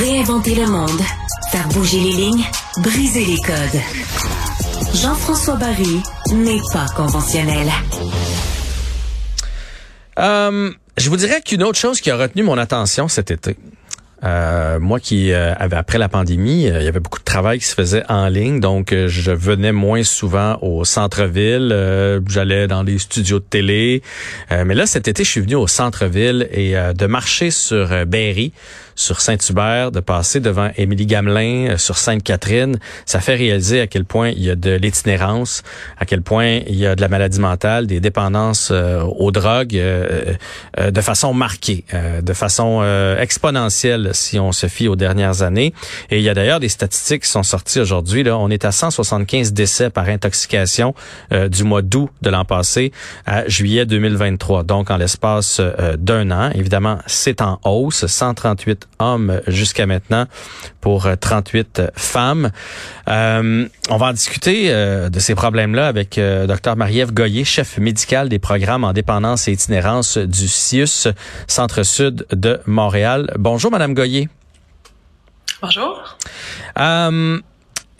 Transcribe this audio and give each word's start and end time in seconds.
Réinventer 0.00 0.54
le 0.54 0.64
monde, 0.64 0.98
faire 1.52 1.68
bouger 1.68 2.00
les 2.00 2.12
lignes, 2.12 2.44
briser 2.82 3.22
les 3.22 3.36
codes. 3.36 3.80
Jean-François 4.94 5.56
Barry 5.56 6.00
n'est 6.32 6.62
pas 6.72 6.86
conventionnel. 6.96 7.68
Euh, 10.18 10.70
je 10.96 11.10
vous 11.10 11.16
dirais 11.18 11.42
qu'une 11.42 11.62
autre 11.62 11.78
chose 11.78 12.00
qui 12.00 12.10
a 12.10 12.16
retenu 12.16 12.42
mon 12.42 12.56
attention 12.56 13.08
cet 13.08 13.30
été, 13.30 13.58
euh, 14.24 14.80
moi 14.80 15.00
qui 15.00 15.32
euh, 15.32 15.52
après 15.58 15.98
la 15.98 16.08
pandémie, 16.08 16.62
il 16.62 16.82
y 16.82 16.88
avait 16.88 17.00
beaucoup 17.00 17.18
de 17.18 17.24
travail 17.24 17.58
qui 17.58 17.66
se 17.66 17.74
faisait 17.74 18.04
en 18.08 18.28
ligne, 18.28 18.58
donc 18.58 18.94
je 18.94 19.30
venais 19.30 19.72
moins 19.72 20.02
souvent 20.02 20.56
au 20.62 20.86
centre-ville, 20.86 22.22
j'allais 22.26 22.68
dans 22.68 22.82
les 22.82 22.98
studios 22.98 23.38
de 23.38 23.44
télé, 23.44 24.02
mais 24.50 24.74
là 24.74 24.86
cet 24.86 25.08
été 25.08 25.24
je 25.24 25.30
suis 25.30 25.40
venu 25.42 25.56
au 25.56 25.66
centre-ville 25.66 26.48
et 26.52 26.72
de 26.72 27.06
marcher 27.06 27.50
sur 27.50 28.06
Berry, 28.06 28.54
sur 29.00 29.20
Saint-Hubert, 29.20 29.90
de 29.90 30.00
passer 30.00 30.40
devant 30.40 30.70
Émilie 30.76 31.06
Gamelin 31.06 31.76
sur 31.78 31.96
Sainte-Catherine, 31.96 32.78
ça 33.06 33.20
fait 33.20 33.34
réaliser 33.34 33.80
à 33.80 33.86
quel 33.86 34.04
point 34.04 34.28
il 34.28 34.42
y 34.42 34.50
a 34.50 34.56
de 34.56 34.72
l'itinérance, 34.72 35.62
à 35.98 36.04
quel 36.04 36.22
point 36.22 36.60
il 36.66 36.76
y 36.76 36.86
a 36.86 36.94
de 36.94 37.00
la 37.00 37.08
maladie 37.08 37.40
mentale, 37.40 37.86
des 37.86 38.00
dépendances 38.00 38.70
aux 38.70 39.32
drogues 39.32 39.80
de 40.78 41.00
façon 41.00 41.32
marquée, 41.32 41.84
de 42.22 42.32
façon 42.32 42.82
exponentielle 43.18 44.10
si 44.12 44.38
on 44.38 44.52
se 44.52 44.66
fie 44.66 44.88
aux 44.88 44.96
dernières 44.96 45.42
années. 45.42 45.72
Et 46.10 46.18
il 46.18 46.22
y 46.22 46.28
a 46.28 46.34
d'ailleurs 46.34 46.60
des 46.60 46.68
statistiques 46.68 47.22
qui 47.22 47.28
sont 47.28 47.42
sorties 47.42 47.80
aujourd'hui. 47.80 48.22
Là, 48.22 48.38
on 48.38 48.50
est 48.50 48.64
à 48.64 48.72
175 48.72 49.52
décès 49.52 49.90
par 49.90 50.08
intoxication 50.08 50.94
euh, 51.32 51.48
du 51.48 51.64
mois 51.64 51.82
d'août 51.82 52.10
de 52.22 52.30
l'an 52.30 52.44
passé 52.44 52.92
à 53.26 53.48
juillet 53.48 53.86
2023. 53.86 54.64
Donc, 54.64 54.90
en 54.90 54.96
l'espace 54.96 55.58
euh, 55.60 55.96
d'un 55.96 56.30
an. 56.30 56.50
Évidemment, 56.54 56.98
c'est 57.06 57.40
en 57.42 57.58
hausse. 57.64 58.06
138 58.06 58.89
hommes 58.98 59.40
jusqu'à 59.46 59.86
maintenant 59.86 60.26
pour 60.80 61.08
38 61.18 61.78
euh, 61.78 61.88
femmes. 61.94 62.50
on 63.06 63.96
va 63.96 64.06
en 64.06 64.12
discuter 64.12 64.70
de 64.70 65.18
ces 65.18 65.34
problèmes-là 65.34 65.86
avec 65.88 66.18
Dr 66.18 66.76
Marie-Ève 66.76 67.12
Goyer, 67.12 67.44
chef 67.44 67.78
médical 67.78 68.28
des 68.28 68.38
programmes 68.38 68.84
en 68.84 68.92
dépendance 68.92 69.48
et 69.48 69.52
itinérance 69.52 70.18
du 70.18 70.48
CIUS, 70.48 71.08
Centre-Sud 71.46 72.26
de 72.32 72.60
Montréal. 72.66 73.32
Bonjour, 73.38 73.70
Madame 73.70 73.94
Goyer. 73.94 74.28
Bonjour. 75.62 76.16
Euh, 76.78 77.38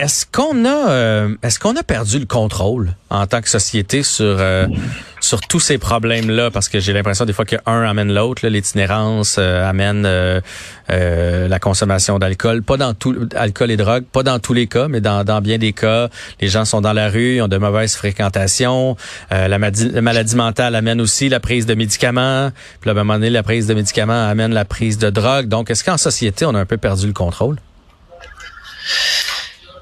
est-ce 0.01 0.25
qu'on 0.25 0.65
a 0.65 0.91
euh, 0.91 1.37
est-ce 1.43 1.59
qu'on 1.59 1.77
a 1.77 1.83
perdu 1.83 2.19
le 2.19 2.25
contrôle 2.25 2.95
en 3.11 3.27
tant 3.27 3.43
que 3.43 3.51
société 3.51 4.03
sur 4.03 4.37
euh, 4.39 4.67
sur 5.21 5.43
tous 5.43 5.61
ces 5.61 5.77
problèmes-là? 5.77 6.51
Parce 6.51 6.71
que 6.71 6.81
j'ai 6.81 6.95
l'impression 6.95 7.27
des 7.27 7.35
fois 7.35 7.45
qu'un 7.45 7.61
amène 7.67 8.11
l'autre, 8.11 8.47
l'itinérance 8.49 9.37
euh, 9.39 9.69
amène 9.69 10.09
la 10.89 11.59
consommation 11.59 12.19
d'alcool, 12.19 12.63
pas 12.63 12.79
dans 12.79 12.95
tout 12.95 13.15
alcool 13.37 13.71
et 13.71 13.77
drogue, 13.77 14.05
pas 14.11 14.23
dans 14.23 14.39
tous 14.39 14.55
les 14.55 14.67
cas, 14.67 14.89
mais 14.89 15.03
dans, 15.03 15.23
dans 15.23 15.41
bien 15.43 15.59
des 15.59 15.75
cas, 15.75 16.09
les 16.41 16.49
gens 16.49 16.65
sont 16.65 16.81
dans 16.81 16.95
la 16.95 17.11
rue, 17.11 17.43
ont 17.43 17.49
de 17.49 17.59
mauvaises 17.59 17.95
fréquentations, 17.95 18.97
la, 19.31 19.59
maladie, 19.59 19.91
la 19.91 20.03
maladie 20.03 20.35
mentale 20.35 20.75
amène 20.75 21.01
aussi 21.01 21.29
la 21.29 21.39
prise 21.39 21.67
de 21.67 21.75
médicaments, 21.75 22.51
puis 22.81 22.91
à 22.91 22.93
un 22.93 22.97
moment 22.97 23.15
donné 23.15 23.31
la 23.31 23.43
prise 23.43 23.67
de 23.67 23.75
médicaments 23.75 24.29
amène 24.29 24.53
la 24.53 24.65
prise 24.65 24.99
de 24.99 25.11
drogue. 25.11 25.47
Donc 25.47 25.71
est-ce 25.71 25.85
qu'en 25.85 25.99
société 25.99 26.45
on 26.45 26.55
a 26.55 26.61
un 26.61 26.67
peu 26.67 26.79
perdu 26.79 27.07
le 27.07 27.13
contrôle? 27.13 27.57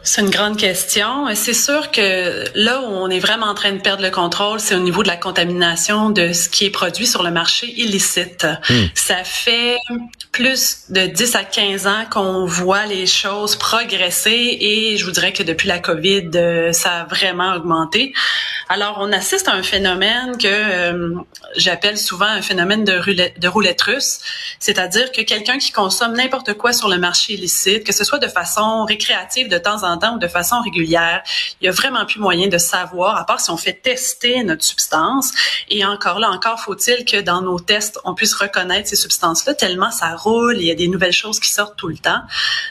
C'est 0.02 0.22
une 0.22 0.30
grande 0.30 0.56
question. 0.56 1.26
C'est 1.34 1.54
sûr 1.54 1.90
que 1.90 2.44
là 2.54 2.80
où 2.80 2.86
on 2.86 3.10
est 3.10 3.18
vraiment 3.18 3.46
en 3.46 3.54
train 3.54 3.72
de 3.72 3.78
perdre 3.78 4.02
le 4.02 4.10
contrôle, 4.10 4.60
c'est 4.60 4.74
au 4.74 4.80
niveau 4.80 5.02
de 5.02 5.08
la 5.08 5.16
contamination 5.16 6.10
de 6.10 6.32
ce 6.32 6.48
qui 6.48 6.64
est 6.64 6.70
produit 6.70 7.06
sur 7.06 7.22
le 7.22 7.30
marché 7.30 7.72
illicite. 7.76 8.46
Hmm. 8.70 8.86
Ça 8.94 9.24
fait 9.24 9.76
plus 10.32 10.90
de 10.90 11.06
10 11.06 11.34
à 11.34 11.44
15 11.44 11.86
ans 11.86 12.04
qu'on 12.10 12.46
voit 12.46 12.86
les 12.86 13.06
choses 13.06 13.56
progresser 13.56 14.56
et 14.60 14.96
je 14.96 15.04
vous 15.04 15.10
dirais 15.10 15.32
que 15.32 15.42
depuis 15.42 15.68
la 15.68 15.78
COVID, 15.78 16.30
euh, 16.34 16.72
ça 16.72 17.00
a 17.00 17.04
vraiment 17.04 17.54
augmenté. 17.54 18.14
Alors, 18.70 18.98
on 19.00 19.12
assiste 19.12 19.48
à 19.48 19.52
un 19.52 19.62
phénomène 19.62 20.36
que 20.36 20.46
euh, 20.46 21.14
j'appelle 21.56 21.96
souvent 21.96 22.26
un 22.26 22.42
phénomène 22.42 22.84
de 22.84 23.48
roulette, 23.48 23.80
russe, 23.80 24.20
c'est-à-dire 24.58 25.10
que 25.10 25.22
quelqu'un 25.22 25.56
qui 25.56 25.72
consomme 25.72 26.12
n'importe 26.12 26.52
quoi 26.52 26.74
sur 26.74 26.88
le 26.88 26.98
marché 26.98 27.32
illicite, 27.32 27.84
que 27.84 27.94
ce 27.94 28.04
soit 28.04 28.18
de 28.18 28.28
façon 28.28 28.84
récréative 28.84 29.48
de 29.48 29.56
temps 29.56 29.84
en 29.84 29.96
temps 29.96 30.16
ou 30.16 30.18
de 30.18 30.28
façon 30.28 30.60
régulière, 30.60 31.22
il 31.60 31.64
y 31.64 31.68
a 31.68 31.72
vraiment 31.72 32.04
plus 32.04 32.20
moyen 32.20 32.48
de 32.48 32.58
savoir, 32.58 33.16
à 33.16 33.24
part 33.24 33.40
si 33.40 33.50
on 33.50 33.56
fait 33.56 33.72
tester 33.72 34.44
notre 34.44 34.64
substance. 34.64 35.32
Et 35.70 35.86
encore 35.86 36.18
là, 36.18 36.28
encore 36.30 36.60
faut-il 36.60 37.06
que 37.06 37.22
dans 37.22 37.40
nos 37.40 37.58
tests, 37.58 37.98
on 38.04 38.14
puisse 38.14 38.34
reconnaître 38.34 38.88
ces 38.88 38.96
substances-là, 38.96 39.54
tellement 39.54 39.90
ça 39.90 40.14
roule, 40.14 40.58
il 40.58 40.66
y 40.66 40.70
a 40.70 40.74
des 40.74 40.88
nouvelles 40.88 41.12
choses 41.12 41.40
qui 41.40 41.50
sortent 41.50 41.76
tout 41.78 41.88
le 41.88 41.96
temps. 41.96 42.20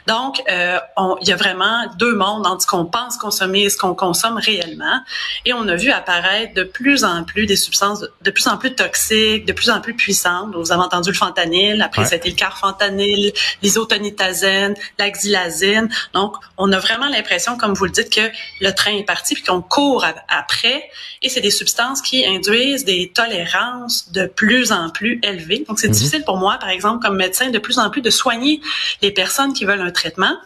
Donc, 0.05 0.43
euh, 0.47 0.77
il 1.21 1.27
y 1.27 1.31
a 1.31 1.35
vraiment 1.35 1.87
deux 1.97 2.13
mondes 2.13 2.45
entre 2.45 2.61
ce 2.61 2.67
qu'on 2.67 2.85
pense 2.85 3.17
consommer 3.17 3.63
et 3.63 3.69
ce 3.71 3.77
qu'on 3.77 3.95
consomme 3.95 4.37
réellement. 4.37 5.01
Et 5.45 5.53
on 5.53 5.67
a 5.67 5.75
vu 5.75 5.86
apparaître 5.91 6.53
de 6.53 6.63
plus 6.63 7.03
en 7.03 7.23
plus 7.23 7.45
des 7.45 7.55
substances 7.55 8.05
de, 8.21 8.31
plus 8.31 8.47
en 8.47 8.57
plus 8.57 8.73
toxiques, 8.75 9.45
de 9.45 9.53
plus 9.53 9.69
en 9.69 9.81
plus 9.81 9.93
puissantes. 9.93 10.55
Vous 10.55 10.71
avez 10.71 10.81
entendu 10.81 11.09
le 11.09 11.15
fentanyl, 11.15 11.81
après 11.81 12.05
c'était 12.05 12.29
le 12.29 12.35
carfentanyl, 12.35 13.33
l'isotonitazène, 13.61 14.75
la 14.97 15.09
xylazine. 15.09 15.89
Donc, 16.13 16.35
on 16.57 16.71
a 16.71 16.79
vraiment 16.79 17.07
l'impression, 17.07 17.57
comme 17.57 17.73
vous 17.73 17.85
le 17.85 17.91
dites, 17.91 18.13
que 18.13 18.29
le 18.61 18.71
train 18.71 18.91
est 18.91 19.03
parti 19.03 19.35
puis 19.35 19.43
qu'on 19.43 19.61
court 19.61 20.05
après. 20.27 20.89
Et 21.21 21.29
c'est 21.29 21.41
des 21.41 21.51
substances 21.51 22.01
qui 22.01 22.25
induisent 22.25 22.85
des 22.85 23.11
tolérances 23.13 24.11
de 24.11 24.25
plus 24.25 24.71
en 24.71 24.89
plus 24.89 25.19
élevées. 25.23 25.65
Donc, 25.67 25.79
c'est 25.79 25.87
mhm. 25.87 25.93
difficile 25.93 26.23
pour 26.23 26.37
moi, 26.37 26.57
par 26.59 26.69
exemple, 26.69 27.05
comme 27.05 27.17
médecin, 27.17 27.49
de 27.49 27.59
plus 27.59 27.79
en 27.79 27.89
plus 27.89 28.01
de 28.01 28.09
soigner 28.09 28.61
les 29.01 29.11
personnes 29.11 29.53
qui 29.53 29.65
veulent 29.65 29.81
un 29.81 29.91
traitement 29.91 30.37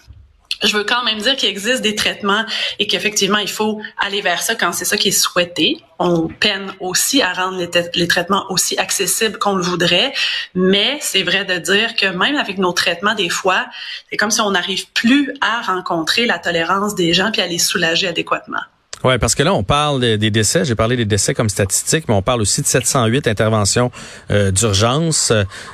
je 0.63 0.75
veux 0.75 0.83
quand 0.83 1.03
même 1.03 1.19
dire 1.19 1.35
qu'il 1.35 1.49
existe 1.49 1.81
des 1.81 1.95
traitements 1.95 2.45
et 2.79 2.87
qu'effectivement, 2.87 3.37
il 3.37 3.49
faut 3.49 3.81
aller 3.97 4.21
vers 4.21 4.41
ça 4.41 4.55
quand 4.55 4.71
c'est 4.73 4.85
ça 4.85 4.97
qui 4.97 5.09
est 5.09 5.11
souhaité. 5.11 5.81
On 5.99 6.27
peine 6.27 6.73
aussi 6.79 7.21
à 7.21 7.33
rendre 7.33 7.57
les, 7.93 8.07
traitements 8.07 8.45
aussi 8.49 8.77
accessibles 8.77 9.37
qu'on 9.37 9.55
le 9.55 9.63
voudrait, 9.63 10.13
mais 10.55 10.97
c'est 10.99 11.23
vrai 11.23 11.45
de 11.45 11.57
dire 11.57 11.95
que 11.95 12.07
même 12.07 12.35
avec 12.35 12.57
nos 12.57 12.73
traitements, 12.73 13.13
des 13.13 13.29
fois, 13.29 13.65
c'est 14.09 14.17
comme 14.17 14.31
si 14.31 14.41
on 14.41 14.51
n'arrive 14.51 14.87
plus 14.93 15.33
à 15.41 15.61
rencontrer 15.61 16.25
la 16.25 16.39
tolérance 16.39 16.95
des 16.95 17.13
gens 17.13 17.31
puis 17.31 17.41
à 17.41 17.47
les 17.47 17.59
soulager 17.59 18.07
adéquatement. 18.07 18.61
Oui, 19.03 19.17
parce 19.17 19.35
que 19.35 19.43
là, 19.43 19.53
on 19.53 19.63
parle 19.63 20.17
des, 20.17 20.31
décès. 20.31 20.63
J'ai 20.63 20.75
parlé 20.75 20.95
des 20.95 21.05
décès 21.05 21.33
comme 21.33 21.49
statistiques, 21.49 22.05
mais 22.07 22.13
on 22.13 22.21
parle 22.21 22.41
aussi 22.41 22.61
de 22.61 22.67
708 22.67 23.27
interventions 23.27 23.91
euh, 24.29 24.51
d'urgence, 24.51 25.33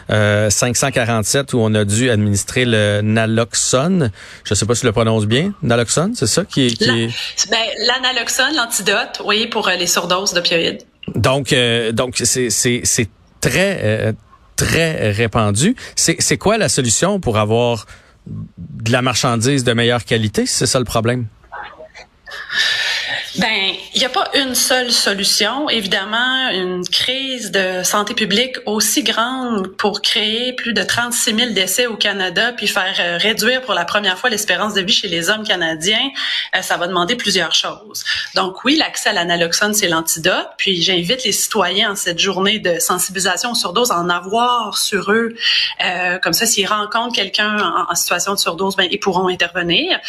euh, 0.09 0.49
547 0.49 1.53
où 1.53 1.59
on 1.59 1.73
a 1.73 1.83
dû 1.83 2.09
administrer 2.09 2.65
le 2.65 3.01
naloxone. 3.01 4.11
Je 4.43 4.53
ne 4.53 4.55
sais 4.55 4.65
pas 4.65 4.75
si 4.75 4.81
je 4.81 4.87
le 4.87 4.93
prononce 4.93 5.25
bien. 5.25 5.53
Naloxone, 5.61 6.15
c'est 6.15 6.27
ça 6.27 6.45
qui 6.45 6.67
est... 6.67 6.77
Qui 6.77 6.85
est... 6.85 7.49
Ben, 7.49 7.57
l'analoxone, 7.85 8.55
l'antidote, 8.55 9.21
oui, 9.25 9.47
pour 9.47 9.67
euh, 9.67 9.75
les 9.75 9.87
surdoses 9.87 10.33
d'opioïdes. 10.33 10.83
Donc, 11.15 11.51
euh, 11.51 11.91
donc 11.91 12.15
c'est, 12.23 12.49
c'est, 12.49 12.81
c'est 12.83 13.09
très, 13.41 14.13
très 14.55 15.11
répandu. 15.11 15.75
C'est, 15.95 16.17
c'est 16.19 16.37
quoi 16.37 16.57
la 16.57 16.69
solution 16.69 17.19
pour 17.19 17.37
avoir 17.37 17.85
de 18.25 18.91
la 18.91 19.01
marchandise 19.01 19.63
de 19.63 19.73
meilleure 19.73 20.05
qualité? 20.05 20.45
C'est 20.45 20.65
ça 20.65 20.79
le 20.79 20.85
problème? 20.85 21.27
Ben, 23.37 23.75
il 23.97 24.01
n'y 24.01 24.05
a 24.05 24.09
pas 24.09 24.29
une 24.35 24.53
seule 24.53 24.91
solution. 24.91 25.71
Évidemment, 25.71 26.49
une 26.51 26.87
crise 26.87 27.49
de 27.49 27.81
santé 27.81 28.13
publique 28.13 28.57
aussi 28.67 29.01
grande 29.01 29.75
pour 29.75 30.03
créer 30.03 30.53
plus 30.53 30.73
de 30.73 30.83
36 30.83 31.35
000 31.35 31.53
décès 31.53 31.87
au 31.87 31.95
Canada, 31.95 32.53
puis 32.55 32.67
faire 32.67 32.93
euh, 32.99 33.17
réduire 33.17 33.63
pour 33.63 33.73
la 33.73 33.85
première 33.85 34.19
fois 34.19 34.29
l'espérance 34.29 34.75
de 34.75 34.81
vie 34.81 34.93
chez 34.93 35.07
les 35.07 35.31
hommes 35.31 35.43
canadiens, 35.43 36.11
euh, 36.55 36.61
ça 36.61 36.77
va 36.77 36.85
demander 36.85 37.15
plusieurs 37.15 37.55
choses. 37.55 38.05
Donc 38.35 38.63
oui, 38.63 38.75
l'accès 38.77 39.09
à 39.09 39.13
l'analoxone, 39.13 39.73
c'est 39.73 39.87
l'antidote. 39.87 40.47
Puis 40.59 40.79
j'invite 40.83 41.23
les 41.23 41.31
citoyens 41.31 41.93
en 41.93 41.95
cette 41.95 42.19
journée 42.19 42.59
de 42.59 42.77
sensibilisation 42.77 43.55
sur 43.55 43.69
surdose 43.69 43.89
à 43.89 43.97
en 43.97 44.09
avoir 44.09 44.77
sur 44.77 45.11
eux. 45.11 45.33
Euh, 45.83 46.19
comme 46.19 46.33
ça, 46.33 46.45
s'ils 46.45 46.67
rencontrent 46.67 47.15
quelqu'un 47.15 47.85
en, 47.89 47.95
situation 47.95 48.35
de 48.35 48.39
surdose, 48.39 48.75
ben, 48.75 48.87
ils 48.91 48.99
pourront 48.99 49.27
intervenir. 49.27 49.99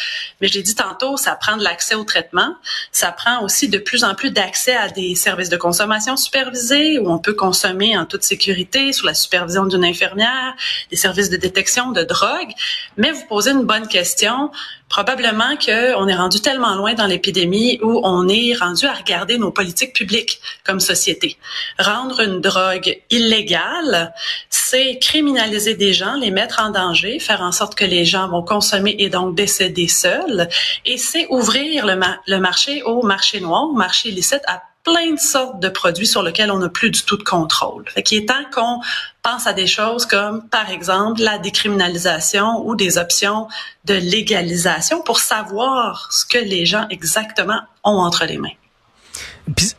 Mais 0.43 0.49
je 0.49 0.55
l'ai 0.55 0.63
dit 0.63 0.75
tantôt, 0.75 1.17
ça 1.17 1.37
prend 1.37 1.57
de 1.57 1.65
l'accès 1.65 1.95
au 1.95 2.05
traitement. 2.05 2.55
Ça 2.93 3.13
prend 3.13 3.43
aussi 3.43 3.69
de 3.69 3.78
plus 3.79 4.05
en 4.05 4.15
plus 4.15 4.31
d'accès 4.31 4.77
à 4.77 4.89
des 4.89 5.15
services 5.15 5.49
de 5.49 5.57
consommation 5.57 6.17
supervisés 6.17 6.99
où 6.99 7.11
on 7.11 7.19
peut 7.19 7.35
consommer 7.35 7.97
en 7.97 8.07
toute 8.07 8.23
sécurité 8.23 8.93
sous 8.93 9.07
la 9.07 9.15
supervision 9.15 9.67
d'une 9.67 9.85
infirmière, 9.85 10.55
des 10.91 10.97
services 10.97 11.31
de 11.31 11.37
détection 11.37 11.93
de 11.93 12.03
drogue. 12.03 12.53
Mais 12.97 13.11
vous 13.11 13.25
posez 13.29 13.51
une 13.51 13.65
bonne 13.65 13.89
question. 13.89 14.51
Probablement 14.89 15.55
qu'on 15.57 16.09
est 16.09 16.15
rendu 16.15 16.41
tellement 16.41 16.75
loin 16.75 16.95
dans 16.95 17.07
l'épidémie 17.07 17.79
où 17.83 18.01
on 18.05 18.27
est 18.27 18.55
rendu 18.55 18.87
à 18.87 18.95
regarder 18.95 19.37
nos 19.37 19.51
politiques 19.51 19.93
publiques 19.93 20.41
comme 20.65 20.81
société. 20.81 21.37
Rendre 21.79 22.21
une 22.21 22.41
drogue 22.41 22.99
illégale, 23.11 24.15
c'est 24.49 24.99
criminaliser 24.99 25.75
des 25.75 25.93
gens, 25.93 26.15
les 26.15 26.31
mettre 26.31 26.61
en 26.63 26.71
danger, 26.71 27.19
faire 27.19 27.43
en 27.43 27.53
sorte 27.53 27.75
que 27.75 27.85
les 27.85 28.07
gens 28.07 28.29
vont 28.29 28.43
consommer 28.43 28.97
et 28.99 29.11
donc 29.11 29.35
décéder 29.35 29.89
seuls. 29.89 30.49
Et 30.87 30.97
c'est 30.97 31.27
ouvrir 31.29 31.85
le, 31.85 32.01
le 32.27 32.39
marché 32.39 32.83
au 32.83 33.03
marché 33.03 33.41
noir, 33.41 33.68
marché 33.75 34.11
illicite 34.11 34.43
à 34.47 34.63
plein 34.85 35.13
de 35.13 35.19
sortes 35.19 35.61
de 35.61 35.69
produits 35.69 36.07
sur 36.07 36.23
lesquels 36.23 36.51
on 36.51 36.59
n'a 36.59 36.69
plus 36.69 36.91
du 36.91 37.03
tout 37.03 37.17
de 37.17 37.23
contrôle. 37.23 37.85
Fait 37.89 38.03
qu'il 38.03 38.23
est 38.23 38.27
temps 38.27 38.35
qu'on 38.53 38.81
pense 39.23 39.47
à 39.47 39.53
des 39.53 39.67
choses 39.67 40.07
comme, 40.07 40.49
par 40.49 40.71
exemple, 40.71 41.21
la 41.21 41.39
décriminalisation 41.39 42.67
ou 42.67 42.75
des 42.75 42.97
options 42.97 43.49
de 43.85 43.95
légalisation 43.95 45.03
pour 45.03 45.19
savoir 45.19 46.09
ce 46.11 46.25
que 46.25 46.39
les 46.39 46.65
gens 46.65 46.87
exactement 46.91 47.61
ont 47.85 47.99
entre 47.99 48.25
les 48.25 48.39
mains. 48.39 48.49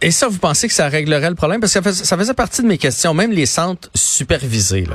Et 0.01 0.11
ça, 0.11 0.27
vous 0.27 0.39
pensez 0.39 0.67
que 0.67 0.73
ça 0.73 0.89
réglerait 0.89 1.29
le 1.29 1.35
problème? 1.35 1.61
Parce 1.61 1.73
que 1.73 1.91
ça 1.91 2.17
faisait 2.17 2.33
partie 2.33 2.61
de 2.61 2.67
mes 2.67 2.77
questions. 2.77 3.13
Même 3.13 3.31
les 3.31 3.45
centres 3.45 3.89
supervisés, 3.93 4.87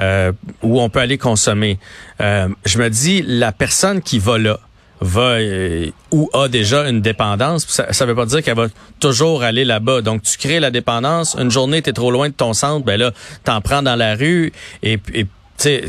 euh, 0.00 0.32
où 0.62 0.80
on 0.80 0.88
peut 0.90 1.00
aller 1.00 1.18
consommer. 1.18 1.78
Euh, 2.20 2.48
je 2.64 2.78
me 2.78 2.90
dis, 2.90 3.22
la 3.22 3.52
personne 3.52 4.02
qui 4.02 4.18
va 4.18 4.38
là, 4.38 4.58
va 5.00 5.20
euh, 5.20 5.90
ou 6.10 6.30
a 6.32 6.48
déjà 6.48 6.88
une 6.88 7.00
dépendance, 7.00 7.66
ça, 7.66 7.92
ça 7.92 8.06
veut 8.06 8.14
pas 8.14 8.26
dire 8.26 8.42
qu'elle 8.42 8.56
va 8.56 8.68
toujours 9.00 9.42
aller 9.42 9.64
là-bas. 9.64 10.02
Donc 10.02 10.22
tu 10.22 10.36
crées 10.38 10.60
la 10.60 10.70
dépendance, 10.70 11.36
une 11.38 11.50
journée 11.50 11.82
tu 11.82 11.90
es 11.90 11.92
trop 11.92 12.10
loin 12.10 12.28
de 12.28 12.34
ton 12.34 12.52
centre, 12.52 12.84
ben 12.84 12.98
là 12.98 13.12
t'en 13.44 13.60
prends 13.60 13.82
dans 13.82 13.96
la 13.96 14.14
rue 14.14 14.52
et 14.82 14.98
tu 14.98 15.26
sais 15.56 15.84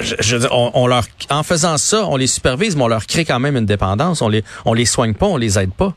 je, 0.00 0.46
on, 0.50 0.72
on, 0.74 0.86
leur 0.86 1.04
en 1.30 1.42
faisant 1.42 1.78
ça, 1.78 2.04
on 2.06 2.16
les 2.16 2.26
supervise 2.26 2.76
mais 2.76 2.82
on 2.82 2.88
leur 2.88 3.06
crée 3.06 3.24
quand 3.24 3.38
même 3.38 3.56
une 3.56 3.66
dépendance, 3.66 4.20
on 4.20 4.28
les 4.28 4.42
on 4.64 4.74
les 4.74 4.84
soigne 4.84 5.14
pas, 5.14 5.26
on 5.26 5.36
les 5.36 5.58
aide 5.58 5.72
pas. 5.72 5.94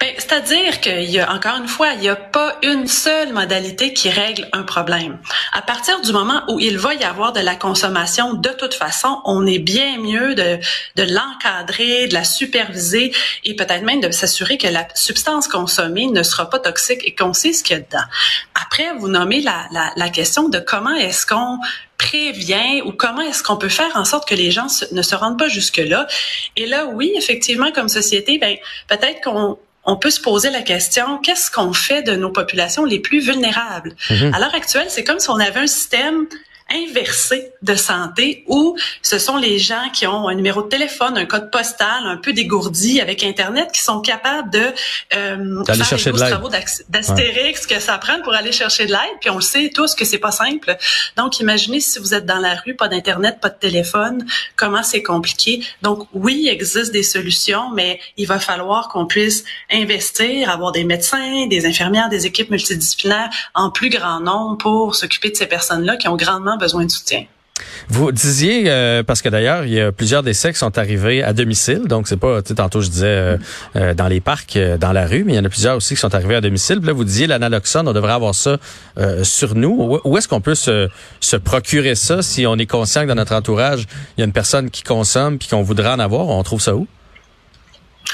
Ben, 0.00 0.14
c'est-à-dire 0.16 0.80
qu'il 0.80 1.10
y 1.10 1.18
a, 1.18 1.30
encore 1.32 1.56
une 1.56 1.68
fois, 1.68 1.92
il 1.94 2.00
n'y 2.00 2.08
a 2.08 2.16
pas 2.16 2.56
une 2.62 2.86
seule 2.86 3.32
modalité 3.32 3.92
qui 3.92 4.08
règle 4.08 4.48
un 4.52 4.62
problème. 4.62 5.18
À 5.52 5.60
partir 5.60 6.00
du 6.00 6.12
moment 6.12 6.42
où 6.48 6.58
il 6.60 6.78
va 6.78 6.94
y 6.94 7.04
avoir 7.04 7.32
de 7.32 7.40
la 7.40 7.56
consommation, 7.56 8.34
de 8.34 8.48
toute 8.50 8.74
façon, 8.74 9.20
on 9.24 9.46
est 9.46 9.58
bien 9.58 9.98
mieux 9.98 10.34
de, 10.34 10.58
de 10.96 11.02
l'encadrer, 11.02 12.06
de 12.06 12.14
la 12.14 12.24
superviser 12.24 13.12
et 13.44 13.56
peut-être 13.56 13.82
même 13.82 14.00
de 14.00 14.10
s'assurer 14.10 14.56
que 14.56 14.68
la 14.68 14.86
substance 14.94 15.48
consommée 15.48 16.06
ne 16.06 16.22
sera 16.22 16.48
pas 16.48 16.60
toxique 16.60 17.00
et 17.04 17.14
qu'on 17.14 17.34
sait 17.34 17.52
ce 17.52 17.62
qu'il 17.62 17.76
y 17.76 17.80
a 17.80 17.82
dedans. 17.82 18.06
Après, 18.62 18.92
vous 18.98 19.08
nommez 19.08 19.40
la, 19.40 19.66
la, 19.72 19.92
la 19.96 20.08
question 20.08 20.48
de 20.48 20.60
comment 20.60 20.94
est-ce 20.94 21.26
qu'on 21.26 21.58
prévient 22.00 22.80
ou 22.86 22.92
comment 22.92 23.20
est-ce 23.20 23.42
qu'on 23.42 23.58
peut 23.58 23.68
faire 23.68 23.94
en 23.94 24.06
sorte 24.06 24.26
que 24.26 24.34
les 24.34 24.50
gens 24.50 24.68
ne 24.90 25.02
se 25.02 25.14
rendent 25.14 25.38
pas 25.38 25.48
jusque-là? 25.48 26.06
Et 26.56 26.66
là, 26.66 26.86
oui, 26.86 27.12
effectivement, 27.14 27.70
comme 27.72 27.88
société, 27.88 28.38
ben, 28.38 28.56
peut-être 28.88 29.20
qu'on 29.22 29.58
on 29.84 29.96
peut 29.96 30.10
se 30.10 30.20
poser 30.20 30.50
la 30.50 30.62
question, 30.62 31.18
qu'est-ce 31.18 31.50
qu'on 31.50 31.72
fait 31.72 32.02
de 32.02 32.14
nos 32.16 32.30
populations 32.30 32.84
les 32.84 33.00
plus 33.00 33.20
vulnérables? 33.20 33.94
Mm-hmm. 34.08 34.34
À 34.34 34.38
l'heure 34.38 34.54
actuelle, 34.54 34.86
c'est 34.88 35.04
comme 35.04 35.18
si 35.18 35.28
on 35.28 35.38
avait 35.38 35.60
un 35.60 35.66
système 35.66 36.26
inversé 36.72 37.52
de 37.62 37.74
santé 37.74 38.44
où 38.46 38.76
ce 39.02 39.18
sont 39.18 39.36
les 39.36 39.58
gens 39.58 39.90
qui 39.92 40.06
ont 40.06 40.28
un 40.28 40.34
numéro 40.34 40.62
de 40.62 40.68
téléphone, 40.68 41.18
un 41.18 41.26
code 41.26 41.50
postal 41.50 42.06
un 42.06 42.16
peu 42.16 42.32
dégourdi 42.32 43.00
avec 43.00 43.24
Internet 43.24 43.70
qui 43.72 43.80
sont 43.80 44.00
capables 44.00 44.50
de 44.50 44.72
euh, 45.14 45.64
faire 45.64 45.84
chercher 45.84 46.12
les 46.12 46.18
travaux 46.18 46.48
d'astérix 46.88 47.66
que 47.66 47.80
ça 47.80 47.98
prend 47.98 48.20
pour 48.22 48.34
aller 48.34 48.52
chercher 48.52 48.86
de 48.86 48.92
l'aide. 48.92 49.18
Puis 49.20 49.30
on 49.30 49.36
le 49.36 49.40
sait 49.40 49.70
tous 49.74 49.94
que 49.94 50.04
c'est 50.04 50.18
pas 50.18 50.30
simple. 50.30 50.76
Donc 51.16 51.40
imaginez 51.40 51.80
si 51.80 51.98
vous 51.98 52.14
êtes 52.14 52.26
dans 52.26 52.38
la 52.38 52.54
rue, 52.54 52.74
pas 52.74 52.88
d'Internet, 52.88 53.38
pas 53.40 53.50
de 53.50 53.58
téléphone, 53.58 54.24
comment 54.56 54.82
c'est 54.82 55.02
compliqué. 55.02 55.64
Donc 55.82 56.06
oui, 56.12 56.42
il 56.44 56.48
existe 56.48 56.92
des 56.92 57.02
solutions, 57.02 57.70
mais 57.74 58.00
il 58.16 58.26
va 58.26 58.38
falloir 58.38 58.88
qu'on 58.88 59.06
puisse 59.06 59.44
investir, 59.70 60.50
avoir 60.50 60.72
des 60.72 60.84
médecins, 60.84 61.46
des 61.46 61.66
infirmières, 61.66 62.08
des 62.08 62.26
équipes 62.26 62.50
multidisciplinaires 62.50 63.30
en 63.54 63.70
plus 63.70 63.88
grand 63.88 64.20
nombre 64.20 64.56
pour 64.58 64.94
s'occuper 64.94 65.30
de 65.30 65.36
ces 65.36 65.46
personnes-là 65.46 65.96
qui 65.96 66.08
ont 66.08 66.16
grandement 66.16 66.56
besoin 66.60 66.84
de 66.84 66.90
soutien. 66.90 67.24
Vous 67.88 68.12
disiez 68.12 68.64
euh, 68.66 69.02
parce 69.02 69.22
que 69.22 69.28
d'ailleurs 69.28 69.64
il 69.64 69.72
y 69.72 69.80
a 69.80 69.92
plusieurs 69.92 70.22
décès 70.22 70.52
qui 70.52 70.58
sont 70.58 70.78
arrivés 70.78 71.22
à 71.22 71.32
domicile, 71.32 71.82
donc 71.86 72.08
c'est 72.08 72.16
pas 72.16 72.42
tantôt 72.42 72.80
je 72.80 72.88
disais 72.88 73.06
euh, 73.06 73.36
euh, 73.76 73.94
dans 73.94 74.08
les 74.08 74.20
parcs, 74.20 74.58
dans 74.78 74.92
la 74.92 75.06
rue, 75.06 75.24
mais 75.24 75.34
il 75.34 75.36
y 75.36 75.38
en 75.38 75.44
a 75.44 75.48
plusieurs 75.48 75.76
aussi 75.76 75.94
qui 75.94 76.00
sont 76.00 76.14
arrivés 76.14 76.36
à 76.36 76.40
domicile. 76.40 76.80
là 76.82 76.92
vous 76.92 77.04
disiez 77.04 77.26
l'analoxone, 77.26 77.88
on 77.88 77.92
devrait 77.92 78.12
avoir 78.12 78.34
ça 78.34 78.58
sur 79.22 79.54
nous. 79.54 80.00
Où, 80.04 80.18
est-ce 80.18 80.28
qu'on 80.28 80.40
peut 80.40 80.54
se, 80.54 80.88
se, 81.20 81.36
procurer 81.36 81.94
ça 81.94 82.22
si 82.22 82.46
on 82.46 82.56
est 82.56 82.66
conscient 82.66 83.02
que 83.02 83.08
dans 83.08 83.14
notre 83.14 83.34
entourage 83.34 83.86
il 84.16 84.20
y 84.20 84.22
a 84.22 84.26
une 84.26 84.32
personne 84.32 84.70
qui 84.70 84.82
consomme 84.82 85.38
puis 85.38 85.48
qu'on 85.48 85.62
voudrait 85.62 85.90
en 85.90 85.98
avoir, 85.98 86.28
on 86.28 86.42
trouve 86.42 86.60
ça 86.60 86.74
où? 86.74 86.86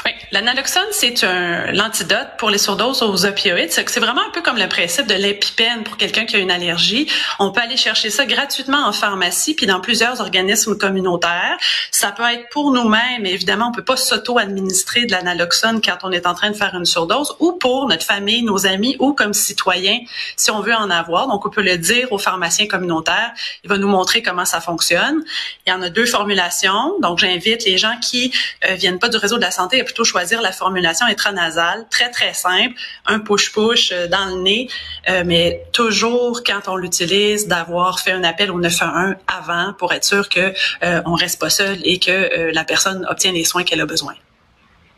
Oui, 0.05 0.13
l'analoxone, 0.31 0.87
c'est 0.91 1.25
un 1.25 1.73
l'antidote 1.73 2.29
pour 2.39 2.51
les 2.51 2.59
surdoses 2.59 3.03
aux 3.03 3.25
opioïdes. 3.25 3.71
C'est 3.71 3.99
vraiment 3.99 4.23
un 4.27 4.31
peu 4.31 4.43
comme 4.43 4.59
le 4.59 4.69
principe 4.69 5.07
de 5.07 5.15
l'épipène 5.15 5.85
pour 5.85 5.97
quelqu'un 5.97 6.27
qui 6.27 6.37
a 6.37 6.39
une 6.39 6.51
allergie. 6.51 7.09
On 7.39 7.51
peut 7.51 7.61
aller 7.61 7.77
chercher 7.77 8.11
ça 8.11 8.27
gratuitement 8.27 8.87
en 8.87 8.93
pharmacie 8.93 9.55
puis 9.55 9.67
dans 9.67 9.81
plusieurs 9.81 10.21
organismes 10.21 10.77
communautaires. 10.77 11.57
Ça 11.91 12.13
peut 12.13 12.25
être 12.25 12.49
pour 12.51 12.73
nous-mêmes, 12.73 13.25
évidemment, 13.25 13.69
on 13.69 13.73
peut 13.73 13.85
pas 13.85 13.97
s'auto-administrer 13.97 15.07
de 15.07 15.13
l'analoxone 15.13 15.81
quand 15.81 15.99
on 16.03 16.13
est 16.13 16.27
en 16.27 16.35
train 16.35 16.51
de 16.51 16.57
faire 16.57 16.75
une 16.75 16.85
surdose 16.85 17.35
ou 17.41 17.53
pour 17.53 17.89
notre 17.89 18.05
famille, 18.05 18.43
nos 18.43 18.67
amis 18.67 18.97
ou 18.99 19.13
comme 19.13 19.33
citoyens 19.33 20.01
si 20.37 20.51
on 20.51 20.61
veut 20.61 20.75
en 20.75 20.91
avoir. 20.91 21.27
Donc 21.29 21.47
on 21.47 21.51
peut 21.51 21.63
le 21.63 21.79
dire 21.79 22.13
au 22.13 22.19
pharmacien 22.19 22.67
communautaire, 22.67 23.33
il 23.65 23.71
va 23.71 23.79
nous 23.79 23.89
montrer 23.89 24.23
comment 24.23 24.45
ça 24.45 24.61
fonctionne. 24.61 25.23
Il 25.67 25.71
y 25.71 25.73
en 25.73 25.83
a 25.83 25.89
deux 25.89 26.07
formulations. 26.07 26.99
Donc 27.01 27.19
j'invite 27.19 27.65
les 27.65 27.79
gens 27.79 27.97
qui 28.01 28.33
euh, 28.69 28.75
viennent 28.75 28.99
pas 28.99 29.09
du 29.09 29.17
réseau 29.17 29.37
de 29.37 29.43
la 29.43 29.51
santé 29.51 29.81
plutôt 29.87 30.05
choisir 30.05 30.43
la 30.43 30.53
formulation 30.53 31.07
intranasale, 31.07 31.87
très 31.91 32.11
très 32.11 32.35
simple, 32.35 32.75
un 33.07 33.21
push-push 33.21 33.93
euh, 33.93 34.07
dans 34.09 34.27
le 34.27 34.43
nez, 34.43 34.69
euh, 35.09 35.23
mais 35.25 35.63
toujours 35.73 36.43
quand 36.45 36.69
on 36.69 36.77
l'utilise, 36.77 37.49
d'avoir 37.49 38.01
fait 38.01 38.13
un 38.13 38.25
appel 38.25 38.51
au 38.51 38.61
911 38.61 39.15
avant 39.27 39.73
pour 39.79 39.95
être 39.95 40.05
sûr 40.05 40.29
que 40.29 40.53
euh, 40.83 41.01
on 41.07 41.15
reste 41.15 41.41
pas 41.41 41.49
seul 41.49 41.79
et 41.85 41.99
que 41.99 42.53
la 42.53 42.65
personne 42.65 43.07
obtient 43.09 43.33
les 43.33 43.45
soins 43.45 43.63
qu'elle 43.65 43.81
a 43.81 43.87
besoin. 43.87 44.15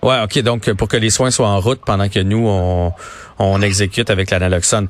Ouais, 0.02 0.20
ok. 0.22 0.38
Donc 0.40 0.72
pour 0.72 0.88
que 0.88 0.96
les 0.96 1.10
soins 1.10 1.30
soient 1.30 1.48
en 1.48 1.60
route 1.60 1.80
pendant 1.84 2.08
que 2.08 2.20
nous 2.20 2.46
on, 2.48 2.92
on 3.38 3.62
exécute 3.62 4.10
avec 4.10 4.30
l'analoxone. 4.30 4.88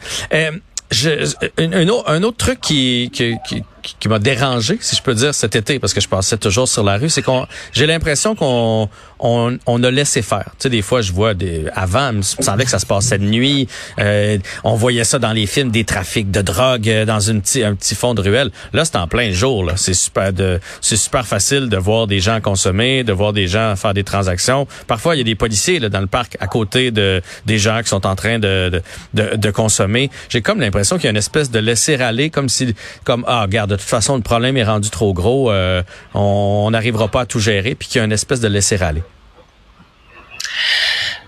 Je, 0.90 1.10
un, 1.58 1.88
un, 2.06 2.22
autre 2.22 2.36
truc 2.38 2.60
qui, 2.62 3.10
qui, 3.12 3.36
qui, 3.46 3.62
qui 3.82 4.08
m'a 4.08 4.18
dérangé, 4.18 4.78
si 4.80 4.96
je 4.96 5.02
peux 5.02 5.14
dire, 5.14 5.34
cet 5.34 5.56
été, 5.56 5.78
parce 5.78 5.94
que 5.94 6.00
je 6.00 6.08
passais 6.08 6.36
toujours 6.36 6.68
sur 6.68 6.84
la 6.84 6.98
rue, 6.98 7.08
c'est 7.08 7.22
qu'on 7.22 7.46
j'ai 7.72 7.86
l'impression 7.86 8.34
qu'on 8.34 8.88
on, 9.20 9.58
on, 9.66 9.82
a 9.82 9.90
laissé 9.90 10.22
faire. 10.22 10.50
Tu 10.58 10.64
sais, 10.64 10.70
des 10.70 10.82
fois, 10.82 11.00
je 11.00 11.12
vois 11.12 11.34
des 11.34 11.66
avant, 11.74 12.10
il 12.10 12.18
me 12.18 12.64
que 12.64 12.70
ça 12.70 12.78
se 12.78 12.86
passait 12.86 13.18
de 13.18 13.24
nuit. 13.24 13.68
Euh, 13.98 14.38
on 14.64 14.74
voyait 14.74 15.04
ça 15.04 15.18
dans 15.18 15.32
les 15.32 15.46
films, 15.46 15.70
des 15.70 15.84
trafics 15.84 16.30
de 16.30 16.40
drogue 16.42 16.88
euh, 16.88 17.04
dans 17.04 17.20
une 17.20 17.38
un 17.38 17.74
petit 17.74 17.94
fond 17.94 18.14
de 18.14 18.22
ruelle. 18.22 18.50
Là, 18.72 18.84
c'est 18.84 18.96
en 18.96 19.08
plein 19.08 19.32
jour. 19.32 19.70
C'est 19.76 19.94
super 19.94 20.32
de, 20.32 20.60
c'est 20.80 20.96
super 20.96 21.26
facile 21.26 21.68
de 21.68 21.76
voir 21.76 22.06
des 22.06 22.20
gens 22.20 22.40
consommer, 22.40 23.04
de 23.04 23.12
voir 23.12 23.32
des 23.32 23.48
gens 23.48 23.74
faire 23.76 23.94
des 23.94 24.04
transactions. 24.04 24.66
Parfois, 24.86 25.16
il 25.16 25.18
y 25.18 25.20
a 25.22 25.24
des 25.24 25.34
policiers 25.34 25.78
là, 25.78 25.88
dans 25.88 26.00
le 26.00 26.06
parc 26.06 26.36
à 26.40 26.46
côté 26.46 26.90
de 26.90 27.22
des 27.46 27.58
gens 27.58 27.80
qui 27.82 27.88
sont 27.88 28.06
en 28.06 28.14
train 28.14 28.38
de 28.38 28.82
de, 29.14 29.36
de, 29.36 29.50
consommer. 29.50 30.10
J'ai 30.28 30.42
comme 30.42 30.60
l'impression 30.60 30.96
qu'il 30.96 31.04
y 31.04 31.08
a 31.08 31.10
une 31.10 31.16
espèce 31.16 31.50
de 31.50 31.58
laisser 31.58 31.94
aller, 31.96 32.30
comme 32.30 32.48
si, 32.48 32.74
comme 33.04 33.24
ah, 33.26 33.42
regarde, 33.42 33.67
de 33.68 33.76
toute 33.76 33.84
façon, 33.84 34.16
le 34.16 34.22
problème 34.22 34.56
est 34.56 34.64
rendu 34.64 34.90
trop 34.90 35.12
gros. 35.12 35.50
Euh, 35.50 35.82
on 36.14 36.68
n'arrivera 36.72 37.08
pas 37.08 37.20
à 37.22 37.26
tout 37.26 37.38
gérer, 37.38 37.74
puis 37.74 37.88
qu'il 37.88 37.98
y 37.98 38.02
a 38.02 38.04
une 38.04 38.12
espèce 38.12 38.40
de 38.40 38.48
laisser 38.48 38.82
aller. 38.82 39.02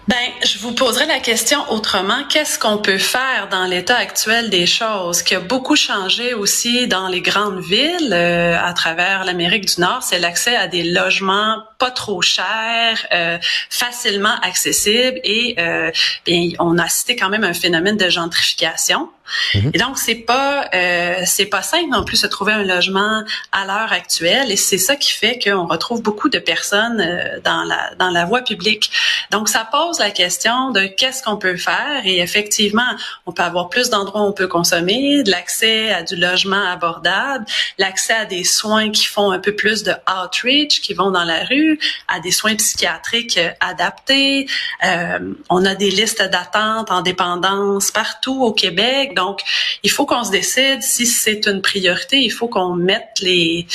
Ben, 0.08 0.16
je 0.44 0.58
vous 0.58 0.72
poserai 0.72 1.06
la 1.06 1.20
question 1.20 1.58
autrement. 1.70 2.24
Qu'est-ce 2.28 2.58
qu'on 2.58 2.78
peut 2.78 2.98
faire 2.98 3.48
dans 3.50 3.66
l'état 3.66 3.96
actuel 3.96 4.50
des 4.50 4.66
choses 4.66 5.22
qui 5.22 5.36
a 5.36 5.40
beaucoup 5.40 5.76
changé 5.76 6.34
aussi 6.34 6.88
dans 6.88 7.06
les 7.06 7.20
grandes 7.20 7.60
villes 7.60 8.12
euh, 8.12 8.58
à 8.60 8.72
travers 8.72 9.24
l'Amérique 9.24 9.66
du 9.66 9.80
Nord, 9.80 10.02
c'est 10.02 10.18
l'accès 10.18 10.56
à 10.56 10.66
des 10.66 10.82
logements 10.82 11.62
pas 11.80 11.90
trop 11.90 12.22
chers, 12.22 13.06
euh, 13.12 13.38
facilement 13.70 14.38
accessibles 14.42 15.18
et 15.24 15.56
euh, 15.58 15.90
bien, 16.26 16.50
on 16.60 16.78
a 16.78 16.88
cité 16.88 17.16
quand 17.16 17.30
même 17.30 17.42
un 17.42 17.54
phénomène 17.54 17.96
de 17.96 18.08
gentrification. 18.08 19.08
Mhm. 19.54 19.70
Et 19.74 19.78
donc 19.78 19.98
c'est 19.98 20.16
pas 20.16 20.68
euh, 20.74 21.22
c'est 21.24 21.46
pas 21.46 21.62
simple 21.62 21.90
non 21.90 22.04
plus 22.04 22.22
de 22.22 22.26
trouver 22.26 22.52
un 22.52 22.64
logement 22.64 23.22
à 23.52 23.64
l'heure 23.64 23.92
actuelle 23.92 24.50
et 24.50 24.56
c'est 24.56 24.78
ça 24.78 24.96
qui 24.96 25.12
fait 25.12 25.38
qu'on 25.38 25.66
retrouve 25.66 26.02
beaucoup 26.02 26.28
de 26.28 26.38
personnes 26.38 27.00
euh, 27.00 27.38
dans 27.44 27.62
la 27.64 27.94
dans 27.98 28.10
la 28.10 28.24
voie 28.24 28.42
publique. 28.42 28.90
Donc 29.30 29.48
ça 29.48 29.68
pose 29.70 29.98
la 29.98 30.10
question 30.10 30.70
de 30.70 30.82
qu'est-ce 30.86 31.22
qu'on 31.22 31.36
peut 31.36 31.56
faire 31.56 32.02
et 32.04 32.18
effectivement 32.20 32.82
on 33.26 33.32
peut 33.32 33.42
avoir 33.42 33.68
plus 33.68 33.90
d'endroits 33.90 34.22
où 34.22 34.26
on 34.26 34.32
peut 34.32 34.48
consommer, 34.48 35.22
de 35.22 35.30
l'accès 35.30 35.92
à 35.92 36.02
du 36.02 36.16
logement 36.16 36.64
abordable, 36.64 37.44
l'accès 37.78 38.14
à 38.14 38.24
des 38.24 38.44
soins 38.44 38.90
qui 38.90 39.04
font 39.04 39.30
un 39.30 39.38
peu 39.38 39.54
plus 39.54 39.82
de 39.82 39.92
outreach, 40.08 40.80
qui 40.80 40.94
vont 40.94 41.10
dans 41.10 41.24
la 41.24 41.44
rue, 41.44 41.69
à 42.08 42.20
des 42.20 42.30
soins 42.30 42.54
psychiatriques 42.56 43.40
adaptés. 43.60 44.46
Euh, 44.84 45.34
on 45.48 45.64
a 45.64 45.74
des 45.74 45.90
listes 45.90 46.22
d'attente 46.22 46.90
en 46.90 47.02
dépendance 47.02 47.90
partout 47.90 48.42
au 48.42 48.52
Québec. 48.52 49.14
Donc, 49.14 49.40
il 49.82 49.90
faut 49.90 50.06
qu'on 50.06 50.24
se 50.24 50.30
décide 50.30 50.82
si 50.82 51.06
c'est 51.06 51.46
une 51.46 51.62
priorité. 51.62 52.18
Il 52.18 52.30
faut 52.30 52.48
qu'on 52.48 52.74
mette 52.74 53.20
les 53.20 53.66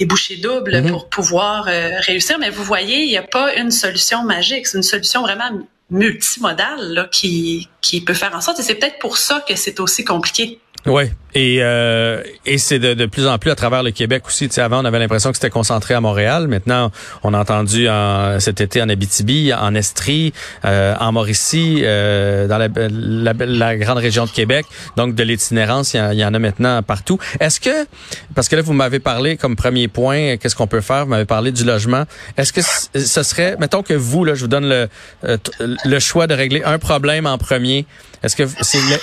les 0.00 0.06
bouchées 0.06 0.36
doubles 0.36 0.80
mhm. 0.80 0.90
pour 0.90 1.08
pouvoir 1.08 1.68
euh, 1.68 1.90
réussir. 2.00 2.38
Mais 2.38 2.50
vous 2.50 2.64
voyez, 2.64 3.04
il 3.04 3.08
n'y 3.08 3.18
a 3.18 3.22
pas 3.22 3.54
une 3.54 3.70
solution 3.70 4.24
magique. 4.24 4.66
C'est 4.66 4.78
une 4.78 4.82
solution 4.82 5.22
vraiment 5.22 5.50
multimodale 5.90 6.94
là, 6.94 7.08
qui, 7.10 7.68
qui 7.80 8.00
peut 8.00 8.14
faire 8.14 8.34
en 8.34 8.40
sorte. 8.40 8.58
Et 8.60 8.62
c'est 8.62 8.76
peut-être 8.76 8.98
pour 8.98 9.18
ça 9.18 9.44
que 9.46 9.54
c'est 9.56 9.78
aussi 9.78 10.04
compliqué. 10.04 10.60
Oui, 10.86 11.04
Et, 11.34 11.58
euh, 11.60 12.22
et 12.44 12.58
c'est 12.58 12.78
de, 12.78 12.94
de, 12.94 13.06
plus 13.06 13.26
en 13.26 13.38
plus 13.38 13.50
à 13.50 13.54
travers 13.54 13.82
le 13.82 13.90
Québec 13.90 14.24
aussi. 14.26 14.48
Tu 14.48 14.54
sais, 14.54 14.60
avant, 14.60 14.80
on 14.80 14.84
avait 14.84 14.98
l'impression 14.98 15.30
que 15.30 15.36
c'était 15.36 15.50
concentré 15.50 15.94
à 15.94 16.00
Montréal. 16.00 16.48
Maintenant, 16.48 16.90
on 17.22 17.34
a 17.34 17.38
entendu 17.38 17.88
en, 17.88 18.40
cet 18.40 18.60
été 18.60 18.82
en 18.82 18.88
Abitibi, 18.88 19.52
en 19.54 19.74
Estrie, 19.74 20.32
euh, 20.64 20.94
en 20.98 21.12
Mauricie, 21.12 21.82
euh, 21.82 22.48
dans 22.48 22.58
la, 22.58 22.68
la, 22.76 23.32
la, 23.46 23.76
grande 23.76 23.98
région 23.98 24.24
de 24.24 24.30
Québec. 24.30 24.66
Donc, 24.96 25.14
de 25.14 25.22
l'itinérance, 25.22 25.94
il, 25.94 26.14
y, 26.14 26.24
en 26.24 26.34
a 26.34 26.38
maintenant 26.38 26.82
partout. 26.82 27.18
Est-ce 27.38 27.60
que, 27.60 27.86
parce 28.34 28.48
que 28.48 28.56
là, 28.56 28.62
vous 28.62 28.72
m'avez 28.72 28.98
parlé 28.98 29.36
comme 29.36 29.56
premier 29.56 29.88
point, 29.88 30.36
qu'est-ce 30.36 30.56
qu'on 30.56 30.66
peut 30.66 30.80
faire? 30.80 31.04
Vous 31.04 31.10
m'avez 31.10 31.24
parlé 31.24 31.52
du 31.52 31.64
logement. 31.64 32.04
Est-ce 32.36 32.52
que 32.52 32.60
ce 32.62 33.22
serait, 33.22 33.56
mettons 33.58 33.82
que 33.82 33.94
vous, 33.94 34.24
là, 34.24 34.34
je 34.34 34.42
vous 34.42 34.48
donne 34.48 34.68
le, 34.68 34.88
euh, 35.24 35.36
le 35.84 35.98
choix 35.98 36.26
de 36.26 36.34
régler 36.34 36.62
un 36.64 36.78
problème 36.78 37.26
en 37.26 37.38
premier. 37.38 37.86
Est-ce 38.22 38.36
que 38.36 38.42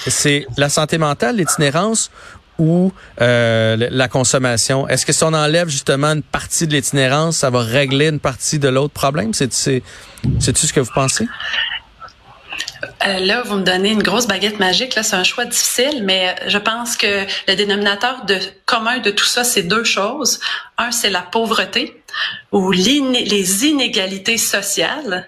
c'est 0.07 0.45
la 0.57 0.69
santé 0.69 0.97
mentale, 0.97 1.37
l'itinérance 1.37 2.11
ou 2.57 2.91
euh, 3.21 3.75
la 3.89 4.07
consommation? 4.07 4.87
Est-ce 4.87 5.05
que 5.05 5.13
si 5.13 5.23
on 5.23 5.33
enlève 5.33 5.69
justement 5.69 6.07
une 6.07 6.23
partie 6.23 6.67
de 6.67 6.73
l'itinérance, 6.73 7.37
ça 7.37 7.49
va 7.49 7.61
régler 7.61 8.07
une 8.07 8.19
partie 8.19 8.59
de 8.59 8.67
l'autre 8.67 8.93
problème? 8.93 9.33
C'est-tu 9.33 9.81
ce 10.39 10.73
que 10.73 10.79
vous 10.79 10.91
pensez? 10.93 11.27
Euh, 13.05 13.19
là, 13.19 13.41
vous 13.43 13.55
me 13.55 13.63
donnez 13.63 13.91
une 13.91 14.03
grosse 14.03 14.27
baguette 14.27 14.59
magique. 14.59 14.95
Là, 14.95 15.03
c'est 15.03 15.15
un 15.15 15.23
choix 15.23 15.45
difficile, 15.45 16.03
mais 16.03 16.35
je 16.47 16.57
pense 16.57 16.95
que 16.97 17.25
le 17.47 17.55
dénominateur 17.55 18.25
de, 18.25 18.39
commun 18.65 18.99
de 18.99 19.11
tout 19.11 19.25
ça, 19.25 19.43
c'est 19.43 19.63
deux 19.63 19.83
choses. 19.83 20.39
Un, 20.77 20.91
c'est 20.91 21.09
la 21.09 21.21
pauvreté 21.21 22.01
ou 22.51 22.71
les 22.71 23.65
inégalités 23.65 24.37
sociales. 24.37 25.27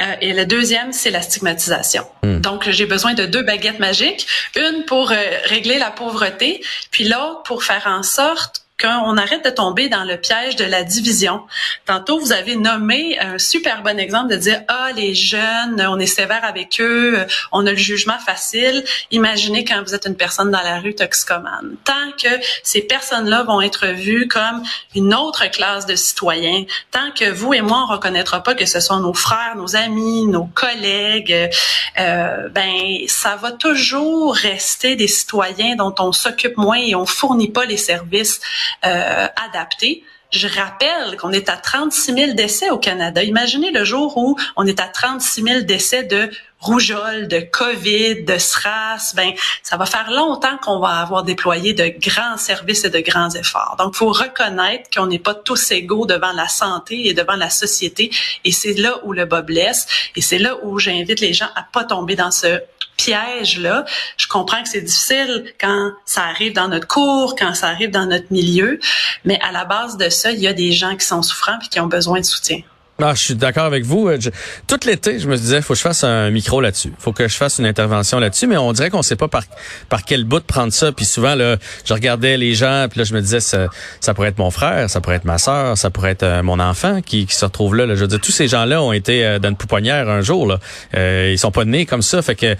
Euh, 0.00 0.14
et 0.20 0.32
le 0.32 0.46
deuxième, 0.46 0.92
c'est 0.92 1.10
la 1.10 1.22
stigmatisation. 1.22 2.06
Hmm. 2.22 2.40
Donc, 2.40 2.68
j'ai 2.68 2.86
besoin 2.86 3.14
de 3.14 3.26
deux 3.26 3.42
baguettes 3.42 3.78
magiques. 3.78 4.26
Une 4.56 4.84
pour 4.84 5.10
euh, 5.10 5.16
régler 5.44 5.78
la 5.78 5.90
pauvreté, 5.90 6.62
puis 6.90 7.04
l'autre 7.04 7.42
pour 7.44 7.64
faire 7.64 7.86
en 7.86 8.02
sorte 8.02 8.65
qu'on 8.80 9.16
arrête 9.16 9.44
de 9.44 9.50
tomber 9.50 9.88
dans 9.88 10.04
le 10.04 10.18
piège 10.18 10.56
de 10.56 10.64
la 10.64 10.84
division. 10.84 11.42
Tantôt, 11.86 12.18
vous 12.18 12.32
avez 12.32 12.56
nommé 12.56 13.18
un 13.18 13.38
super 13.38 13.82
bon 13.82 13.98
exemple 13.98 14.30
de 14.30 14.36
dire, 14.36 14.62
ah, 14.68 14.90
les 14.94 15.14
jeunes, 15.14 15.82
on 15.88 15.98
est 15.98 16.06
sévère 16.06 16.44
avec 16.44 16.78
eux, 16.80 17.18
on 17.52 17.66
a 17.66 17.70
le 17.70 17.76
jugement 17.76 18.18
facile. 18.18 18.84
Imaginez 19.10 19.64
quand 19.64 19.82
vous 19.82 19.94
êtes 19.94 20.06
une 20.06 20.16
personne 20.16 20.50
dans 20.50 20.62
la 20.62 20.78
rue 20.80 20.94
toxicomane. 20.94 21.76
Tant 21.84 22.12
que 22.22 22.28
ces 22.62 22.82
personnes-là 22.82 23.44
vont 23.44 23.62
être 23.62 23.86
vues 23.86 24.28
comme 24.28 24.62
une 24.94 25.14
autre 25.14 25.50
classe 25.50 25.86
de 25.86 25.96
citoyens, 25.96 26.64
tant 26.90 27.10
que 27.12 27.30
vous 27.30 27.54
et 27.54 27.62
moi, 27.62 27.86
on 27.88 27.92
reconnaîtra 27.92 28.42
pas 28.42 28.54
que 28.54 28.66
ce 28.66 28.80
sont 28.80 29.00
nos 29.00 29.14
frères, 29.14 29.54
nos 29.56 29.74
amis, 29.74 30.26
nos 30.26 30.48
collègues, 30.54 31.50
euh, 31.98 32.48
ben, 32.50 32.98
ça 33.08 33.36
va 33.36 33.52
toujours 33.52 34.34
rester 34.34 34.96
des 34.96 35.08
citoyens 35.08 35.76
dont 35.76 35.94
on 35.98 36.12
s'occupe 36.12 36.58
moins 36.58 36.78
et 36.78 36.94
on 36.94 37.06
fournit 37.06 37.50
pas 37.50 37.64
les 37.64 37.78
services 37.78 38.40
euh, 38.84 39.26
adapté. 39.48 40.04
Je 40.32 40.48
rappelle 40.48 41.16
qu'on 41.16 41.30
est 41.30 41.48
à 41.48 41.56
36 41.56 42.12
000 42.12 42.32
décès 42.32 42.70
au 42.70 42.78
Canada. 42.78 43.22
Imaginez 43.22 43.70
le 43.70 43.84
jour 43.84 44.16
où 44.18 44.36
on 44.56 44.66
est 44.66 44.80
à 44.80 44.88
36 44.88 45.42
000 45.42 45.60
décès 45.62 46.02
de 46.02 46.30
rougeole, 46.58 47.28
de 47.28 47.40
COVID, 47.40 48.24
de 48.24 48.36
SRAS. 48.36 49.12
Ben, 49.14 49.32
ça 49.62 49.76
va 49.76 49.86
faire 49.86 50.10
longtemps 50.10 50.58
qu'on 50.58 50.80
va 50.80 51.00
avoir 51.00 51.22
déployé 51.22 51.74
de 51.74 51.94
grands 52.00 52.36
services 52.36 52.84
et 52.84 52.90
de 52.90 52.98
grands 52.98 53.30
efforts. 53.30 53.76
Donc, 53.78 53.94
faut 53.94 54.10
reconnaître 54.10 54.90
qu'on 54.90 55.06
n'est 55.06 55.20
pas 55.20 55.34
tous 55.34 55.70
égaux 55.70 56.06
devant 56.06 56.32
la 56.32 56.48
santé 56.48 57.06
et 57.06 57.14
devant 57.14 57.36
la 57.36 57.50
société. 57.50 58.10
Et 58.44 58.50
c'est 58.50 58.74
là 58.74 58.98
où 59.04 59.12
le 59.12 59.26
bas 59.26 59.42
blesse. 59.42 59.86
Et 60.16 60.22
c'est 60.22 60.38
là 60.38 60.56
où 60.64 60.78
j'invite 60.78 61.20
les 61.20 61.34
gens 61.34 61.48
à 61.54 61.62
pas 61.62 61.84
tomber 61.84 62.16
dans 62.16 62.32
ce 62.32 62.60
piège-là. 62.96 63.84
Je 64.16 64.26
comprends 64.26 64.62
que 64.62 64.68
c'est 64.68 64.82
difficile 64.82 65.52
quand 65.60 65.92
ça 66.04 66.24
arrive 66.24 66.52
dans 66.52 66.68
notre 66.68 66.86
cours, 66.86 67.34
quand 67.36 67.54
ça 67.54 67.68
arrive 67.68 67.90
dans 67.90 68.06
notre 68.06 68.26
milieu, 68.30 68.78
mais 69.24 69.38
à 69.40 69.52
la 69.52 69.64
base 69.64 69.96
de 69.96 70.08
ça, 70.08 70.32
il 70.32 70.40
y 70.40 70.46
a 70.46 70.52
des 70.52 70.72
gens 70.72 70.96
qui 70.96 71.04
sont 71.04 71.22
souffrants 71.22 71.58
et 71.64 71.68
qui 71.68 71.80
ont 71.80 71.86
besoin 71.86 72.20
de 72.20 72.24
soutien. 72.24 72.60
Ah, 73.02 73.12
je 73.14 73.20
suis 73.20 73.34
d'accord 73.34 73.64
avec 73.64 73.84
vous. 73.84 74.08
Euh, 74.08 74.18
tout 74.66 74.80
l'été, 74.86 75.18
je 75.18 75.28
me 75.28 75.36
disais, 75.36 75.60
faut 75.60 75.74
que 75.74 75.78
je 75.78 75.82
fasse 75.82 76.02
un 76.02 76.30
micro 76.30 76.62
là-dessus. 76.62 76.94
Faut 76.98 77.12
que 77.12 77.28
je 77.28 77.36
fasse 77.36 77.58
une 77.58 77.66
intervention 77.66 78.18
là-dessus, 78.18 78.46
mais 78.46 78.56
on 78.56 78.72
dirait 78.72 78.88
qu'on 78.88 79.02
sait 79.02 79.16
pas 79.16 79.28
par 79.28 79.42
par 79.90 80.02
quel 80.04 80.24
bout 80.24 80.40
de 80.40 80.44
prendre 80.44 80.72
ça. 80.72 80.92
Puis 80.92 81.04
souvent 81.04 81.34
là, 81.34 81.56
je 81.84 81.92
regardais 81.92 82.38
les 82.38 82.54
gens, 82.54 82.86
puis 82.88 83.00
là 83.00 83.04
je 83.04 83.12
me 83.12 83.20
disais, 83.20 83.40
ça, 83.40 83.68
pourrait 84.14 84.28
être 84.28 84.38
mon 84.38 84.50
frère, 84.50 84.88
ça 84.88 85.02
pourrait 85.02 85.16
être 85.16 85.26
ma 85.26 85.36
sœur, 85.36 85.76
ça 85.76 85.90
pourrait 85.90 86.12
être 86.12 86.22
euh, 86.22 86.42
mon 86.42 86.58
enfant 86.58 87.02
qui, 87.02 87.26
qui 87.26 87.34
se 87.34 87.44
retrouve 87.44 87.76
là, 87.76 87.86
Je 87.94 88.04
veux 88.04 88.18
tous 88.18 88.32
ces 88.32 88.48
gens-là 88.48 88.82
ont 88.82 88.92
été 88.92 89.26
euh, 89.26 89.38
dans 89.38 89.50
une 89.50 89.56
pouponnière 89.56 90.08
un 90.08 90.22
jour. 90.22 90.46
Là. 90.46 90.58
Euh, 90.94 91.32
ils 91.32 91.38
sont 91.38 91.50
pas 91.50 91.66
nés 91.66 91.84
comme 91.84 92.00
ça, 92.00 92.22
fait 92.22 92.34
que. 92.34 92.56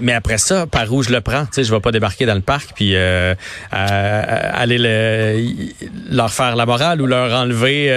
mais 0.00 0.12
après 0.12 0.38
ça, 0.38 0.68
par 0.68 0.92
où 0.92 1.02
je 1.02 1.10
le 1.10 1.20
prends 1.20 1.44
Tu 1.46 1.54
sais, 1.54 1.64
je 1.64 1.74
vais 1.74 1.80
pas 1.80 1.90
débarquer 1.90 2.24
dans 2.24 2.34
le 2.34 2.40
parc 2.40 2.70
puis 2.76 2.94
aller 3.72 4.78
leur 6.08 6.32
faire 6.32 6.54
la 6.54 6.66
morale 6.66 7.02
ou 7.02 7.06
leur 7.06 7.32
enlever 7.32 7.88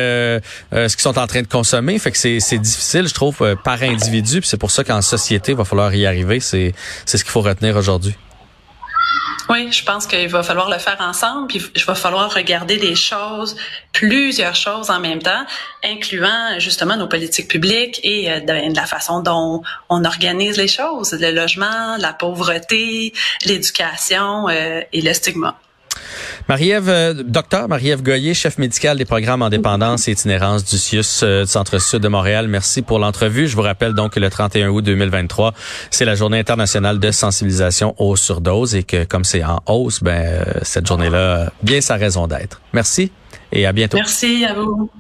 ce 0.72 0.88
qu'ils 0.88 1.02
sont 1.02 1.20
en 1.20 1.28
train 1.28 1.44
de 1.44 1.48
consommer. 1.48 1.75
Fait 2.00 2.12
que 2.12 2.18
c'est 2.18 2.58
difficile, 2.58 3.08
je 3.08 3.14
trouve, 3.14 3.38
euh, 3.42 3.56
par 3.56 3.82
individu. 3.84 4.42
c'est 4.44 4.58
pour 4.58 4.72
ça 4.72 4.84
qu'en 4.84 5.02
société, 5.02 5.52
il 5.52 5.58
va 5.58 5.66
falloir 5.66 5.94
y 5.94 6.06
arriver. 6.06 6.40
C'est 6.40 6.74
c'est 7.06 7.18
ce 7.18 7.24
qu'il 7.24 7.32
faut 7.32 7.42
retenir 7.42 7.76
aujourd'hui. 7.76 8.16
Oui, 9.48 9.72
je 9.72 9.84
pense 9.84 10.08
qu'il 10.08 10.28
va 10.28 10.42
falloir 10.42 10.70
le 10.70 10.80
faire 10.80 10.98
ensemble, 11.00 11.48
puis 11.48 11.62
il 11.76 11.84
va 11.84 11.94
falloir 11.94 12.34
regarder 12.34 12.78
des 12.78 12.96
choses, 12.96 13.56
plusieurs 13.92 14.56
choses 14.56 14.90
en 14.90 15.00
même 15.00 15.22
temps, 15.22 15.46
incluant 15.84 16.58
justement 16.58 16.98
nos 16.98 17.08
politiques 17.08 17.48
publiques 17.48 18.00
et 18.04 18.32
euh, 18.32 18.40
de, 18.40 18.76
la 18.76 18.86
façon 18.88 19.22
dont 19.22 19.62
on 19.90 20.04
organise 20.04 20.58
les 20.58 20.68
choses, 20.68 21.14
le 21.14 21.32
logement, 21.32 21.98
la 21.98 22.14
pauvreté, 22.14 23.14
l'éducation 23.46 24.50
euh, 24.50 24.82
et 24.92 25.02
le 25.02 25.14
stigma. 25.14 25.56
Marie-Ève, 26.48 26.90
euh, 26.90 27.14
docteur 27.14 27.68
Marie-Ève 27.68 28.04
Goyer, 28.04 28.36
chef 28.36 28.60
médical 28.60 29.00
des 29.00 29.06
programmes 29.06 29.42
en 29.42 29.50
dépendance 29.50 30.08
et 30.08 30.12
itinérance 30.12 30.64
du 30.64 30.78
CIUS 30.78 31.24
euh, 31.24 31.46
Centre-Sud 31.48 32.02
de 32.02 32.08
Montréal. 32.08 32.48
Merci 32.48 32.84
pour 32.84 33.00
l'entrevue. 33.00 33.48
Je 33.48 33.56
vous 33.56 33.64
rappelle 33.64 33.94
donc 33.94 34.14
que 34.14 34.20
le 34.20 34.30
31 34.30 34.70
août 34.70 34.84
2023, 34.84 35.56
c'est 35.90 36.06
la 36.06 36.14
journée 36.14 36.38
internationale 36.38 37.00
de 37.00 37.10
sensibilisation 37.10 37.96
aux 37.98 38.16
surdoses 38.16 38.76
et 38.76 38.84
que 38.84 39.06
comme 39.06 39.24
c'est 39.24 39.44
en 39.44 39.60
hausse, 39.66 40.04
ben, 40.04 40.12
euh, 40.12 40.44
cette 40.62 40.86
journée-là, 40.86 41.52
bien 41.64 41.82
sa 41.82 41.96
raison 41.96 42.28
d'être. 42.28 42.62
Merci 42.74 43.12
et 43.52 43.66
à 43.66 43.72
bientôt. 43.72 43.98
Merci 43.98 44.46
à 44.46 44.54
vous. 44.54 44.92